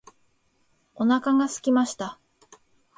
[0.95, 2.19] お腹が空きました。